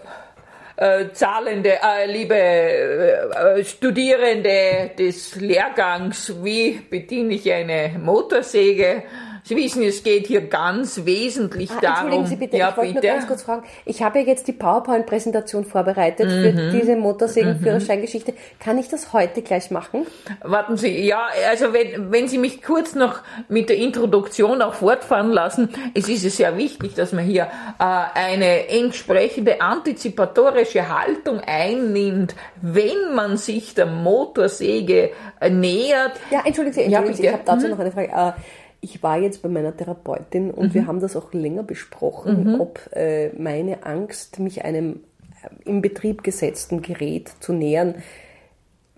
äh, 0.79 1.11
Zahlende, 1.11 1.77
äh, 1.83 2.09
liebe 2.09 2.35
äh, 2.35 3.63
Studierende 3.65 4.91
des 4.97 5.35
Lehrgangs, 5.35 6.33
wie 6.41 6.79
bediene 6.89 7.33
ich 7.33 7.51
eine 7.51 7.99
Motorsäge? 7.99 9.03
Sie 9.49 9.55
wissen, 9.55 9.81
es 9.81 10.03
geht 10.03 10.27
hier 10.27 10.41
ganz 10.41 11.05
wesentlich 11.05 11.71
Ah, 11.71 11.79
darum. 11.81 11.95
Entschuldigen 12.11 12.27
Sie 12.27 12.35
bitte, 12.35 12.57
ja, 12.57 12.69
ich 12.69 12.77
wollte 12.77 12.93
nur 12.93 13.01
ganz 13.01 13.25
kurz 13.27 13.41
fragen. 13.41 13.63
Ich 13.83 14.03
habe 14.03 14.19
ja 14.19 14.25
jetzt 14.25 14.47
die 14.47 14.53
PowerPoint-Präsentation 14.53 15.65
vorbereitet 15.65 16.29
für 16.29 16.51
Mhm. 16.53 16.71
diese 16.79 16.95
Motorsägenführerscheingeschichte. 16.95 18.33
Kann 18.59 18.77
ich 18.77 18.89
das 18.89 19.11
heute 19.11 19.41
gleich 19.41 19.71
machen? 19.71 20.05
Warten 20.43 20.77
Sie, 20.77 21.03
ja, 21.03 21.23
also 21.49 21.73
wenn, 21.73 22.11
wenn 22.11 22.27
Sie 22.27 22.37
mich 22.37 22.61
kurz 22.61 22.93
noch 22.93 23.21
mit 23.47 23.69
der 23.69 23.77
Introduktion 23.77 24.61
auch 24.61 24.75
fortfahren 24.75 25.31
lassen, 25.31 25.69
es 25.95 26.07
ist 26.07 26.23
es 26.25 26.37
sehr 26.37 26.55
wichtig, 26.55 26.93
dass 26.93 27.11
man 27.11 27.23
hier 27.25 27.47
äh, 27.79 27.83
eine 28.13 28.69
entsprechende 28.69 29.61
antizipatorische 29.61 30.89
Haltung 30.95 31.39
einnimmt, 31.39 32.35
wenn 32.61 33.15
man 33.15 33.37
sich 33.37 33.73
der 33.73 33.87
Motorsäge 33.87 35.09
äh, 35.39 35.49
nähert. 35.49 36.11
Ja, 36.29 36.41
entschuldigen 36.45 36.73
Sie, 36.75 36.81
Ja, 36.81 36.99
entschuldigen 36.99 37.15
Sie, 37.15 37.21
bitte. 37.23 37.27
ich 37.27 37.33
habe 37.33 37.43
dazu 37.45 37.67
noch 37.67 37.79
eine 37.79 37.91
Frage. 37.91 38.09
Äh, 38.37 38.41
Ich 38.81 39.03
war 39.03 39.17
jetzt 39.19 39.41
bei 39.41 39.49
meiner 39.49 39.75
Therapeutin 39.75 40.51
und 40.51 40.69
Mhm. 40.69 40.73
wir 40.73 40.87
haben 40.87 40.99
das 41.01 41.15
auch 41.15 41.33
länger 41.33 41.63
besprochen, 41.63 42.59
ob 42.59 42.79
äh, 42.93 43.29
meine 43.37 43.85
Angst, 43.85 44.39
mich 44.39 44.63
einem 44.63 45.01
äh, 45.43 45.69
im 45.69 45.81
Betrieb 45.81 46.23
gesetzten 46.23 46.81
Gerät 46.81 47.29
zu 47.41 47.51
nähern, 47.53 47.95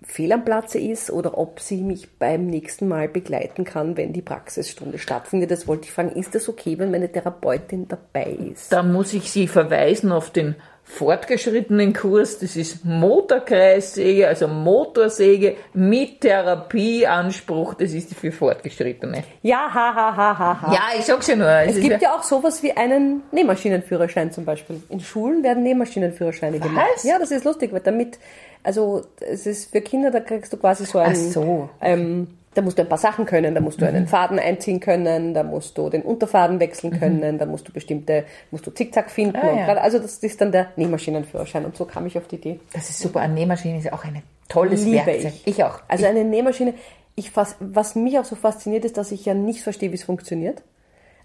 fehl 0.04 0.32
am 0.32 0.44
Platze 0.44 0.78
ist 0.78 1.10
oder 1.10 1.38
ob 1.38 1.60
sie 1.60 1.82
mich 1.82 2.18
beim 2.18 2.46
nächsten 2.48 2.88
Mal 2.88 3.08
begleiten 3.08 3.64
kann, 3.64 3.96
wenn 3.96 4.12
die 4.12 4.22
Praxisstunde 4.22 4.98
stattfindet. 4.98 5.50
Das 5.50 5.68
wollte 5.68 5.84
ich 5.84 5.92
fragen, 5.92 6.10
ist 6.10 6.34
das 6.34 6.48
okay, 6.48 6.78
wenn 6.78 6.90
meine 6.90 7.10
Therapeutin 7.10 7.86
dabei 7.88 8.32
ist? 8.52 8.72
Da 8.72 8.82
muss 8.82 9.12
ich 9.12 9.30
Sie 9.30 9.46
verweisen 9.46 10.10
auf 10.10 10.30
den 10.30 10.56
fortgeschrittenen 10.84 11.92
Kurs. 11.92 12.38
Das 12.38 12.56
ist 12.56 12.84
Motorkreissäge, 12.84 14.28
also 14.28 14.48
Motorsäge 14.48 15.56
mit 15.72 16.20
Therapieanspruch. 16.20 17.74
Das 17.74 17.92
ist 17.92 18.14
für 18.14 18.32
Fortgeschrittene. 18.32 19.24
Ja, 19.42 19.68
ha, 19.72 19.94
ha, 19.94 20.16
ha, 20.16 20.38
ha, 20.38 20.62
ha. 20.62 20.72
Ja, 20.72 20.80
ich 20.98 21.04
sag's 21.04 21.26
ja 21.28 21.36
nur. 21.36 21.48
Es 21.48 21.76
Es 21.76 21.82
gibt 21.82 22.02
ja 22.02 22.14
auch 22.14 22.22
sowas 22.22 22.62
wie 22.62 22.72
einen 22.72 23.22
Nähmaschinenführerschein 23.32 24.32
zum 24.32 24.44
Beispiel. 24.44 24.82
In 24.88 25.00
Schulen 25.00 25.42
werden 25.42 25.62
Nähmaschinenführerscheine 25.62 26.58
gemacht. 26.58 27.04
Ja, 27.04 27.18
das 27.18 27.30
ist 27.30 27.44
lustig, 27.44 27.72
weil 27.72 27.80
damit, 27.80 28.18
also 28.62 29.02
es 29.20 29.46
ist 29.46 29.70
für 29.72 29.80
Kinder, 29.80 30.10
da 30.10 30.20
kriegst 30.20 30.52
du 30.52 30.56
quasi 30.56 30.84
so 30.84 30.98
einen, 30.98 31.12
Ach 31.28 31.32
so. 31.32 31.70
ähm, 31.80 32.28
da 32.54 32.62
musst 32.62 32.78
du 32.78 32.82
ein 32.82 32.88
paar 32.88 32.98
Sachen 32.98 33.24
können, 33.24 33.54
da 33.54 33.60
musst 33.60 33.80
du 33.80 33.86
einen 33.86 34.06
Faden 34.06 34.38
einziehen 34.38 34.78
können, 34.80 35.32
da 35.34 35.42
musst 35.42 35.78
du 35.78 35.88
den 35.88 36.02
Unterfaden 36.02 36.60
wechseln 36.60 36.98
können, 36.98 37.38
da 37.38 37.46
musst 37.46 37.66
du 37.68 37.72
bestimmte, 37.72 38.24
musst 38.50 38.66
du 38.66 38.70
Zickzack 38.70 39.10
finden. 39.10 39.36
Ah, 39.36 39.48
und 39.50 39.58
ja. 39.58 39.64
grad, 39.66 39.78
also 39.78 39.98
das 39.98 40.18
ist 40.18 40.40
dann 40.40 40.52
der 40.52 40.68
Nähmaschinenführerschein 40.76 41.64
und 41.64 41.76
so 41.76 41.84
kam 41.86 42.06
ich 42.06 42.18
auf 42.18 42.28
die 42.28 42.36
Idee. 42.36 42.60
Das 42.72 42.90
ist 42.90 43.00
super. 43.00 43.20
Eine 43.20 43.34
Nähmaschine 43.34 43.78
ist 43.78 43.92
auch 43.92 44.04
ein 44.04 44.22
tolles 44.48 44.84
Liebe 44.84 45.06
Werkzeug. 45.06 45.32
ich. 45.44 45.46
Ich 45.46 45.64
auch. 45.64 45.80
Also 45.88 46.06
eine 46.06 46.24
Nähmaschine, 46.24 46.74
ich 47.14 47.30
fas 47.30 47.56
was 47.60 47.94
mich 47.94 48.18
auch 48.18 48.24
so 48.24 48.36
fasziniert, 48.36 48.84
ist, 48.84 48.96
dass 48.98 49.12
ich 49.12 49.24
ja 49.24 49.34
nicht 49.34 49.62
verstehe, 49.62 49.90
wie 49.90 49.96
es 49.96 50.02
funktioniert. 50.04 50.62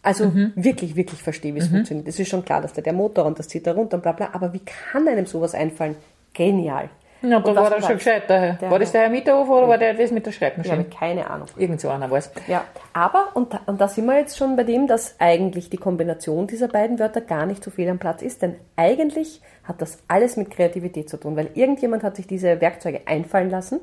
Also 0.04 0.26
Mhm. 0.26 0.54
wirklich, 0.56 0.96
wirklich 0.96 1.22
verstehe, 1.22 1.54
wie 1.56 1.60
es 1.60 1.68
funktioniert. 1.68 2.08
Es 2.08 2.18
ist 2.20 2.30
schon 2.30 2.46
klar, 2.46 2.62
dass 2.62 2.72
da 2.72 2.82
der 2.82 2.94
Motor 2.94 3.26
und 3.26 3.38
das 3.40 3.50
zieht 3.50 3.68
da 3.68 3.74
runter 3.74 3.98
und 3.98 4.04
bla 4.04 4.14
bla, 4.14 4.30
aber 4.32 4.54
wie 4.54 4.62
kann 4.64 5.08
einem 5.08 5.26
sowas 5.26 5.54
einfallen? 5.54 5.96
Genial. 6.34 6.90
Ja, 7.22 7.38
aber 7.38 7.50
Und 7.50 7.56
war 7.56 7.72
war 7.72 7.82
schon 7.82 7.98
gescheit. 7.98 8.30
Der 8.30 8.58
war 8.62 8.80
das 8.80 8.92
der 8.92 9.02
Herr 9.02 9.10
Mitterhofer 9.10 9.52
oder 9.54 9.68
war 9.70 9.78
der 9.78 9.94
das 9.96 10.12
mit 10.12 10.26
der 10.26 10.34
Ich 10.34 10.42
habe 10.42 10.54
Schreibmaschine? 10.56 10.86
keine 10.86 11.30
Ahnung. 11.30 11.48
Irgend 11.58 11.82
so 11.82 11.90
einer 11.90 12.10
war's. 12.12 12.32
Ja, 12.48 12.64
aber, 12.94 13.30
und 13.34 13.54
da, 13.54 13.62
und 13.66 13.82
da 13.82 13.88
sind 13.88 14.06
wir 14.06 14.18
jetzt 14.20 14.38
schon 14.38 14.56
bei 14.56 14.64
dem, 14.64 14.88
dass 14.88 15.16
eigentlich 15.20 15.70
die 15.70 15.78
Kombination 15.78 16.48
dieser 16.48 16.68
beiden 16.68 17.00
Wörter 17.00 17.22
gar 17.22 17.46
nicht 17.46 17.64
so 17.64 17.72
viel 17.72 17.90
am 17.90 17.98
Platz 18.00 18.22
ist, 18.22 18.42
denn 18.42 18.56
eigentlich 18.76 19.42
hat 19.64 19.82
das 19.82 19.98
alles 20.08 20.38
mit 20.38 20.52
Kreativität 20.52 21.10
zu 21.10 21.18
tun, 21.18 21.36
weil 21.36 21.50
irgendjemand 21.56 22.04
hat 22.04 22.16
sich 22.16 22.28
diese 22.28 22.62
Werkzeuge 22.62 23.02
einfallen 23.06 23.50
lassen, 23.50 23.80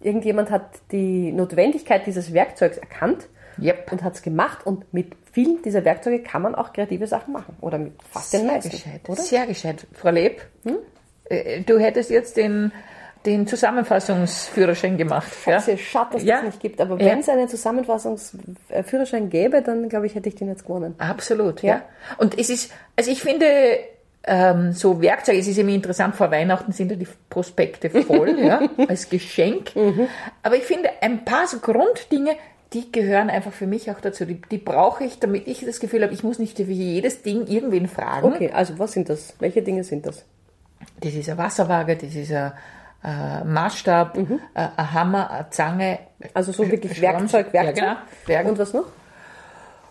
irgendjemand 0.00 0.50
hat 0.50 0.62
die 0.92 1.32
Notwendigkeit 1.32 2.06
dieses 2.06 2.32
Werkzeugs 2.32 2.78
erkannt 2.78 3.28
Yep. 3.60 3.90
und 3.90 4.04
hat 4.04 4.14
es 4.14 4.22
gemacht 4.22 4.64
und 4.64 4.94
mit 4.94 5.16
vielen 5.32 5.60
dieser 5.62 5.84
Werkzeuge 5.84 6.22
kann 6.22 6.42
man 6.42 6.54
auch 6.54 6.72
kreative 6.72 7.08
Sachen 7.08 7.32
machen 7.32 7.56
oder 7.60 7.76
mit 7.78 7.92
fast 8.08 8.32
den 8.32 8.42
Sehr 8.42 8.52
meisten, 8.52 8.70
gescheit. 8.70 9.00
oder? 9.08 9.20
Sehr 9.20 9.46
gescheit. 9.48 9.84
Frau 9.94 10.10
Leb, 10.10 10.42
äh, 10.64 10.74
du 11.66 11.78
hättest 11.78 12.10
jetzt 12.10 12.36
den, 12.36 12.72
den 13.26 13.46
Zusammenfassungsführerschein 13.46 14.96
gemacht. 14.96 15.30
Ja? 15.46 15.56
Es 15.56 15.68
ist 15.68 15.80
schade, 15.82 16.10
dass 16.14 16.22
Ja. 16.24 16.36
das 16.36 16.44
nicht 16.46 16.60
gibt, 16.60 16.80
aber 16.80 16.98
Ja. 17.00 17.10
wenn 17.10 17.20
es 17.20 17.28
einen 17.28 17.48
Zusammenfassungsführerschein 17.48 19.30
gäbe, 19.30 19.62
dann 19.62 19.88
glaube 19.88 20.06
ich, 20.06 20.14
hätte 20.14 20.28
ich 20.28 20.34
den 20.34 20.48
jetzt 20.48 20.64
gewonnen. 20.64 20.94
Absolut, 20.98 21.62
ja. 21.62 21.74
Ja. 21.76 21.82
Und 22.18 22.38
es 22.38 22.50
ist, 22.50 22.72
also 22.96 23.10
ich 23.10 23.20
finde, 23.22 23.46
ähm, 24.24 24.72
so 24.72 25.00
Werkzeuge, 25.00 25.38
es 25.38 25.48
ist 25.48 25.58
immer 25.58 25.70
interessant, 25.72 26.14
vor 26.16 26.30
Weihnachten 26.30 26.72
sind 26.72 26.90
ja 26.90 26.96
die 26.96 27.08
Prospekte 27.30 27.88
voll, 27.90 28.38
ja, 28.44 28.60
als 28.88 29.08
Geschenk. 29.08 29.72
Aber 30.42 30.56
ich 30.56 30.64
finde, 30.64 30.90
ein 31.00 31.24
paar 31.24 31.46
so 31.46 31.58
Grunddinge, 31.60 32.32
die 32.74 32.92
gehören 32.92 33.30
einfach 33.30 33.52
für 33.52 33.66
mich 33.66 33.90
auch 33.90 34.00
dazu. 34.00 34.26
Die, 34.26 34.40
die 34.50 34.58
brauche 34.58 35.02
ich, 35.04 35.18
damit 35.18 35.48
ich 35.48 35.64
das 35.64 35.80
Gefühl 35.80 36.02
habe, 36.02 36.12
ich 36.12 36.22
muss 36.22 36.38
nicht 36.38 36.58
für 36.58 36.64
jedes 36.64 37.22
Ding 37.22 37.46
irgendwen 37.46 37.88
fragen. 37.88 38.26
Okay, 38.26 38.50
also 38.52 38.78
was 38.78 38.92
sind 38.92 39.08
das? 39.08 39.34
Welche 39.38 39.62
Dinge 39.62 39.84
sind 39.84 40.04
das? 40.04 40.26
Das 41.00 41.12
ist 41.14 41.28
eine 41.28 41.38
Wasserwaage, 41.38 41.96
das 41.96 42.14
ist 42.14 42.32
ein 42.32 42.52
äh, 43.04 43.44
Maßstab, 43.44 44.16
Mhm. 44.16 44.40
äh, 44.54 44.66
ein 44.76 44.92
Hammer, 44.92 45.30
eine 45.30 45.50
Zange. 45.50 45.98
Also 46.34 46.52
so 46.52 46.68
wirklich 46.68 46.96
Schramm- 46.98 47.20
Werkzeug, 47.20 47.52
Werkzeug. 47.52 47.84
Ja, 48.26 48.38
genau. 48.40 48.50
Und 48.50 48.58
was 48.58 48.72
noch? 48.72 48.86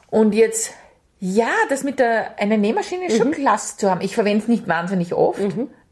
Und 0.09 0.33
jetzt, 0.35 0.73
ja, 1.19 1.47
das 1.69 1.83
mit 1.83 1.99
der, 1.99 2.39
einer 2.39 2.57
Nähmaschine 2.57 3.05
ist 3.07 3.17
schon 3.17 3.31
klasse 3.31 3.77
zu 3.77 3.89
haben. 3.89 4.01
Ich 4.01 4.13
verwende 4.15 4.43
es 4.43 4.47
nicht 4.47 4.67
wahnsinnig 4.67 5.13
oft. 5.13 5.39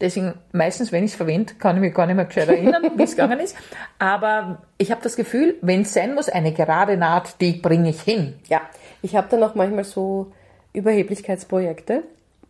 Deswegen, 0.01 0.34
meistens, 0.51 0.91
wenn 0.91 1.05
ich 1.05 1.12
es 1.12 1.15
verwende, 1.17 1.53
kann 1.55 1.77
ich 1.77 1.81
mich 1.81 1.93
gar 1.93 2.05
nicht 2.05 2.15
mehr 2.17 2.25
gescheit 2.25 2.50
erinnern, 2.50 2.84
wie 2.98 3.03
es 3.03 3.12
gegangen 3.12 3.39
ist. 3.39 3.55
Aber 3.98 4.62
ich 4.77 4.91
habe 4.91 5.01
das 5.01 5.15
Gefühl, 5.15 5.55
wenn 5.62 5.81
es 5.84 5.93
sein 5.93 6.15
muss, 6.15 6.27
eine 6.27 6.51
gerade 6.51 6.98
Naht, 6.98 7.39
die 7.39 7.53
bringe 7.53 7.89
ich 7.89 8.01
hin. 8.01 8.34
Ja, 8.50 8.62
ich 9.01 9.15
habe 9.15 9.27
dann 9.29 9.41
auch 9.43 9.55
manchmal 9.55 9.86
so 9.86 10.31
Überheblichkeitsprojekte. 10.74 12.03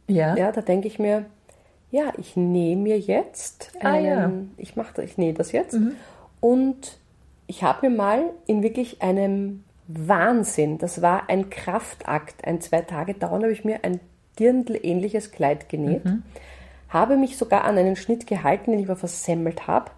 Ja. 0.08 0.36
Ja, 0.36 0.52
da 0.52 0.62
denke 0.62 0.88
ich 0.88 0.98
mir, 1.00 1.26
ja, 1.96 2.12
ich 2.18 2.36
nähe 2.36 2.76
mir 2.76 3.00
jetzt 3.00 3.72
Ah, 3.82 3.94
einen, 3.94 4.06
ja. 4.06 4.32
ich 4.58 4.76
mache 4.76 5.02
ich 5.04 5.18
nähe 5.18 5.34
das 5.34 5.52
jetzt 5.52 5.78
und 6.42 6.98
ich 7.48 7.64
habe 7.64 7.90
mir 7.90 7.96
mal 7.96 8.24
in 8.48 8.64
wirklich 8.64 9.02
einem 9.02 9.64
Wahnsinn, 9.88 10.78
das 10.78 11.02
war 11.02 11.30
ein 11.30 11.50
Kraftakt, 11.50 12.46
ein 12.46 12.60
zwei 12.60 12.82
Tage 12.82 13.14
dauern, 13.14 13.44
habe 13.44 13.52
ich 13.54 13.64
mir 13.64 13.80
ein 13.84 14.00
Dirndl-ähnliches 14.40 15.32
Kleid 15.32 15.70
genäht, 15.70 16.02
habe 16.90 17.16
mich 17.18 17.38
sogar 17.38 17.64
an 17.64 17.78
einen 17.78 17.96
Schnitt 17.96 18.28
gehalten, 18.28 18.72
den 18.72 18.80
ich 18.80 18.88
mal 18.88 18.96
versemmelt 18.96 19.68
habe 19.68 19.92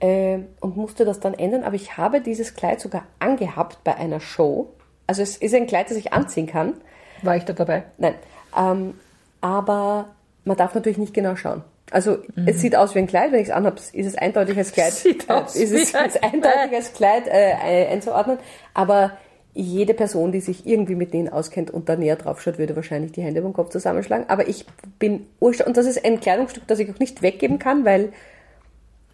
äh, 0.00 0.38
und 0.60 0.76
musste 0.76 1.04
das 1.04 1.20
dann 1.20 1.34
ändern, 1.34 1.64
aber 1.64 1.74
ich 1.74 1.96
habe 1.96 2.20
dieses 2.20 2.54
Kleid 2.54 2.80
sogar 2.80 3.02
angehabt 3.18 3.82
bei 3.82 3.96
einer 3.96 4.20
Show. 4.20 4.68
Also 5.06 5.22
es 5.22 5.36
ist 5.36 5.54
ein 5.54 5.66
Kleid, 5.66 5.90
das 5.90 5.96
ich 5.96 6.12
anziehen 6.12 6.46
kann. 6.46 6.74
War 7.22 7.36
ich 7.36 7.44
da 7.44 7.52
dabei? 7.52 7.82
Nein. 7.98 8.14
Ähm, 8.56 8.94
aber 9.40 10.06
man 10.44 10.56
darf 10.56 10.74
natürlich 10.74 10.98
nicht 10.98 11.14
genau 11.14 11.36
schauen. 11.36 11.62
Also 11.90 12.18
Mhm. 12.36 12.46
es 12.46 12.60
sieht 12.60 12.76
aus 12.76 12.94
wie 12.94 13.00
ein 13.00 13.06
Kleid, 13.06 13.32
wenn 13.32 13.40
ich 13.40 13.48
es 13.48 13.54
anhabe, 13.54 13.76
ist 13.92 14.06
es 14.06 14.14
eindeutig 14.16 14.56
als 14.56 14.72
Kleid. 14.72 14.92
Sieht 14.92 15.28
aus 15.28 15.56
äh, 15.56 15.64
ist 15.64 15.72
es 15.72 15.94
als 15.94 16.16
eindeutig 16.22 16.72
als 16.74 16.92
Kleid 16.92 17.24
äh, 17.26 17.86
einzuordnen. 17.88 18.38
Aber 18.74 19.12
jede 19.52 19.94
Person, 19.94 20.30
die 20.30 20.40
sich 20.40 20.64
irgendwie 20.66 20.94
mit 20.94 21.12
denen 21.12 21.28
auskennt 21.28 21.72
und 21.72 21.88
da 21.88 21.96
näher 21.96 22.14
drauf 22.14 22.40
schaut, 22.40 22.58
würde 22.58 22.76
wahrscheinlich 22.76 23.10
die 23.12 23.22
Hände 23.22 23.40
über 23.40 23.48
den 23.48 23.54
Kopf 23.54 23.70
zusammenschlagen. 23.70 24.26
Aber 24.28 24.48
ich 24.48 24.64
bin 25.00 25.26
und 25.40 25.76
das 25.76 25.86
ist 25.86 26.04
ein 26.04 26.20
Kleidungsstück, 26.20 26.66
das 26.68 26.78
ich 26.78 26.88
auch 26.88 26.98
nicht 27.00 27.22
weggeben 27.22 27.58
kann, 27.58 27.84
weil 27.84 28.12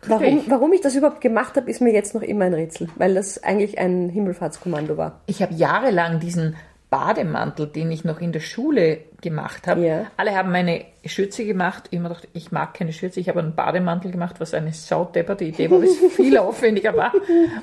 warum, 0.06 0.42
warum 0.48 0.72
ich 0.74 0.82
das 0.82 0.94
überhaupt 0.94 1.22
gemacht 1.22 1.56
habe, 1.56 1.70
ist 1.70 1.80
mir 1.80 1.92
jetzt 1.92 2.14
noch 2.14 2.22
immer 2.22 2.44
ein 2.44 2.54
Rätsel, 2.54 2.88
weil 2.96 3.14
das 3.14 3.42
eigentlich 3.42 3.78
ein 3.78 4.10
Himmelfahrtskommando 4.10 4.98
war. 4.98 5.20
Ich 5.26 5.40
habe 5.42 5.54
jahrelang 5.54 6.20
diesen 6.20 6.54
Bademantel, 6.88 7.66
den 7.66 7.90
ich 7.90 8.04
noch 8.04 8.20
in 8.20 8.30
der 8.32 8.40
Schule 8.40 8.98
gemacht 9.20 9.66
habe. 9.66 9.84
Ja. 9.84 10.06
Alle 10.16 10.36
haben 10.36 10.54
eine 10.54 10.84
Schürze 11.04 11.44
gemacht. 11.44 11.84
Ich 11.90 11.98
habe 11.98 12.08
gedacht, 12.10 12.28
ich 12.32 12.52
mag 12.52 12.74
keine 12.74 12.92
Schürze. 12.92 13.18
Ich 13.18 13.28
habe 13.28 13.40
einen 13.40 13.54
Bademantel 13.56 14.12
gemacht, 14.12 14.36
was 14.38 14.54
eine 14.54 14.72
saudepperte 14.72 15.44
Idee 15.44 15.68
war, 15.70 15.82
was 15.82 15.96
viel 16.16 16.38
aufwendiger 16.38 16.96
war. 16.96 17.12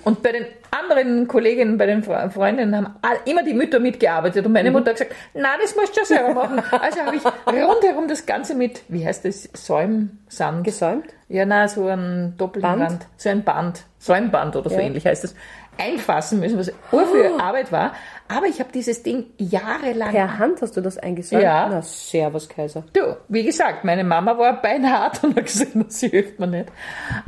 Und 0.03 0.21
bei 0.23 0.33
den 0.33 0.45
anderen 0.71 1.27
Kolleginnen, 1.27 1.77
bei 1.77 1.85
den 1.85 2.03
Fre- 2.03 2.29
Freundinnen 2.31 2.75
haben 2.75 2.95
all, 3.01 3.15
immer 3.25 3.43
die 3.43 3.53
Mütter 3.53 3.79
mitgearbeitet. 3.79 4.45
Und 4.45 4.51
meine 4.51 4.71
Mutter 4.71 4.89
hat 4.91 4.97
gesagt, 4.97 5.15
na, 5.33 5.49
das 5.61 5.73
musst 5.75 5.95
du 5.95 6.01
ja 6.01 6.05
selber 6.05 6.33
machen. 6.33 6.61
Also 6.81 6.99
habe 7.01 7.15
ich 7.15 7.23
rundherum 7.47 8.07
das 8.09 8.25
Ganze 8.25 8.55
mit, 8.55 8.81
wie 8.89 9.05
heißt 9.05 9.23
das, 9.23 9.47
Säumsand. 9.53 10.63
Gesäumt? 10.65 11.05
Ja, 11.29 11.45
na, 11.45 11.67
so 11.67 11.87
ein 11.87 12.33
doppelten 12.37 12.69
Band? 12.69 12.79
Band. 12.89 13.07
So 13.17 13.29
ein 13.29 13.43
Band. 13.43 13.83
Säumband 13.99 14.55
oder 14.57 14.69
so 14.69 14.75
Ja. 14.75 14.81
ähnlich 14.81 15.05
heißt 15.05 15.23
das. 15.23 15.33
Einfassen 15.77 16.39
müssen, 16.39 16.57
was 16.57 16.71
ur 16.91 17.05
für 17.07 17.39
Arbeit 17.39 17.71
war. 17.71 17.93
Aber 18.27 18.47
ich 18.47 18.59
habe 18.59 18.71
dieses 18.73 19.03
Ding 19.03 19.25
jahrelang. 19.37 20.11
Per 20.11 20.39
Hand 20.39 20.61
hast 20.61 20.75
du 20.77 20.81
das 20.81 20.97
eingesäumt? 20.97 21.43
Ja. 21.43 21.67
Na, 21.69 21.81
servus, 21.81 22.49
Kaiser. 22.49 22.83
Du, 22.93 23.17
wie 23.27 23.43
gesagt, 23.43 23.83
meine 23.83 24.03
Mama 24.03 24.37
war 24.37 24.61
beinhart 24.61 25.23
und 25.23 25.35
hat 25.35 25.45
gesagt, 25.45 25.73
sie 25.91 26.09
hilft 26.09 26.39
mir 26.39 26.47
nicht. 26.47 26.69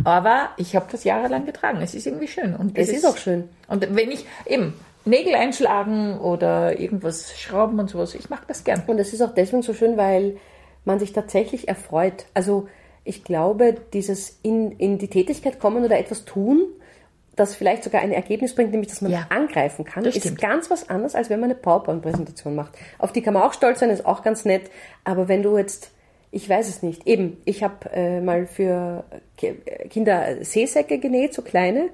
Aber 0.03 0.49
ich 0.57 0.75
habe 0.75 0.85
das 0.91 1.03
jahrelang 1.03 1.45
getragen. 1.45 1.79
Es 1.81 1.93
ist 1.93 2.07
irgendwie 2.07 2.27
schön. 2.27 2.55
Und 2.55 2.77
Es 2.77 2.89
ist 2.89 3.05
auch 3.05 3.17
schön. 3.17 3.49
Und 3.67 3.95
wenn 3.95 4.11
ich 4.11 4.25
eben 4.45 4.73
Nägel 5.05 5.35
einschlagen 5.35 6.19
oder 6.19 6.79
irgendwas 6.79 7.37
schrauben 7.37 7.79
und 7.79 7.89
sowas, 7.89 8.15
ich 8.15 8.29
mag 8.29 8.47
das 8.47 8.63
gern. 8.63 8.83
Und 8.87 8.99
es 8.99 9.13
ist 9.13 9.21
auch 9.21 9.33
deswegen 9.33 9.61
so 9.61 9.73
schön, 9.73 9.97
weil 9.97 10.37
man 10.85 10.99
sich 10.99 11.13
tatsächlich 11.13 11.67
erfreut. 11.67 12.25
Also 12.33 12.67
ich 13.03 13.23
glaube, 13.23 13.75
dieses 13.93 14.39
in, 14.41 14.71
in 14.71 14.97
die 14.97 15.09
Tätigkeit 15.09 15.59
kommen 15.59 15.85
oder 15.85 15.99
etwas 15.99 16.25
tun, 16.25 16.63
das 17.35 17.55
vielleicht 17.55 17.83
sogar 17.83 18.01
ein 18.01 18.11
Ergebnis 18.11 18.55
bringt, 18.55 18.71
nämlich 18.71 18.89
dass 18.89 19.01
man 19.01 19.11
Ja, 19.11 19.25
angreifen 19.29 19.83
kann, 19.85 20.03
das 20.03 20.15
ist 20.15 20.23
stimmt. 20.23 20.41
ganz 20.41 20.69
was 20.71 20.89
anderes, 20.89 21.15
als 21.15 21.29
wenn 21.29 21.39
man 21.39 21.49
eine 21.51 21.59
PowerPoint-Präsentation 21.59 22.55
macht. 22.55 22.73
Auf 22.97 23.11
die 23.11 23.21
kann 23.21 23.33
man 23.33 23.43
auch 23.43 23.53
stolz 23.53 23.79
sein, 23.79 23.89
ist 23.89 24.05
auch 24.05 24.23
ganz 24.23 24.45
nett. 24.45 24.69
Aber 25.03 25.27
wenn 25.27 25.43
du 25.43 25.57
jetzt, 25.57 25.91
ich 26.31 26.47
weiß 26.49 26.67
es 26.69 26.81
nicht, 26.81 27.07
eben, 27.07 27.37
ich 27.45 27.63
habe 27.63 27.89
äh, 27.93 28.21
mal 28.21 28.45
für 28.47 29.03
Ki- 29.37 29.55
Kinder 29.89 30.43
Seesäcke 30.43 30.97
genäht, 30.99 31.33
so 31.33 31.41
kleine. 31.41 31.89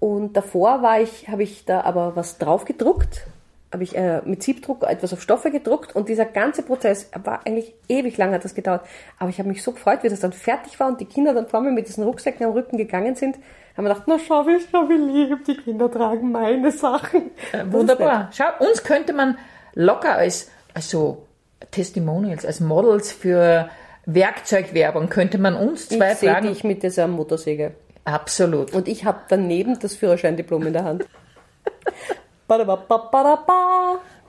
Und 0.00 0.36
davor 0.36 0.80
war 0.82 1.00
ich, 1.00 1.28
habe 1.28 1.42
ich 1.42 1.64
da 1.64 1.80
aber 1.80 2.14
was 2.14 2.38
drauf 2.38 2.64
gedruckt, 2.64 3.26
habe 3.72 3.82
ich 3.82 3.96
äh, 3.96 4.22
mit 4.24 4.42
Siebdruck 4.42 4.84
etwas 4.84 5.12
auf 5.12 5.20
Stoffe 5.20 5.50
gedruckt 5.50 5.94
und 5.94 6.08
dieser 6.08 6.24
ganze 6.24 6.62
Prozess 6.62 7.10
war 7.22 7.40
eigentlich 7.44 7.74
ewig 7.88 8.16
lang 8.16 8.32
hat 8.32 8.44
das 8.44 8.54
gedauert. 8.54 8.82
Aber 9.18 9.28
ich 9.28 9.38
habe 9.40 9.48
mich 9.48 9.62
so 9.62 9.72
gefreut, 9.72 9.98
wie 10.04 10.08
das 10.08 10.20
dann 10.20 10.32
fertig 10.32 10.78
war 10.80 10.86
und 10.88 11.00
die 11.00 11.04
Kinder 11.04 11.34
dann 11.34 11.48
vor 11.48 11.60
mir 11.60 11.70
mit 11.72 11.86
diesen 11.88 12.04
Rucksäcken 12.04 12.46
am 12.46 12.52
Rücken 12.52 12.78
gegangen 12.78 13.14
sind, 13.16 13.36
haben 13.78 13.84
wir 13.84 13.94
gedacht, 13.94 14.08
na 14.08 14.18
schau, 14.18 14.44
wie, 14.46 14.58
schau, 14.60 14.88
wie 14.88 14.94
lieb, 14.94 15.44
die 15.44 15.56
Kinder 15.56 15.90
tragen 15.90 16.32
meine 16.32 16.72
Sachen. 16.72 17.30
Ist 17.52 17.72
Wunderbar. 17.72 18.28
Schau, 18.32 18.46
uns 18.58 18.82
könnte 18.82 19.12
man 19.12 19.38
locker 19.74 20.14
als, 20.16 20.50
also 20.74 21.24
Testimonials, 21.70 22.44
als 22.44 22.58
Models 22.58 23.12
für 23.12 23.70
Werkzeugwerbung, 24.04 25.08
könnte 25.08 25.38
man 25.38 25.54
uns 25.54 25.88
zwei 25.88 26.12
Ich 26.12 26.18
fragen. 26.18 26.48
dich 26.48 26.64
mit 26.64 26.82
dieser 26.82 27.06
Motorsäge. 27.06 27.72
Absolut. 28.04 28.72
Und 28.72 28.88
ich 28.88 29.04
habe 29.04 29.20
daneben 29.28 29.78
das 29.78 29.94
Führerscheindiplom 29.94 30.66
in 30.66 30.72
der 30.72 30.84
Hand. 30.84 31.06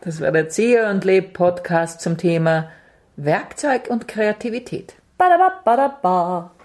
Das 0.02 0.22
war 0.22 0.32
der 0.32 0.50
Zieher 0.50 0.90
und 0.90 1.06
Leb 1.06 1.34
Podcast 1.34 2.02
zum 2.02 2.18
Thema 2.18 2.70
Werkzeug 3.16 3.88
und 3.90 4.08
Kreativität. 4.08 4.94